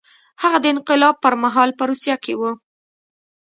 هغه 0.41 0.57
د 0.61 0.65
انقلاب 0.75 1.15
پر 1.23 1.33
مهال 1.43 1.69
په 1.77 1.83
روسیه 1.89 2.15
کې 2.23 2.33
و 2.39 2.41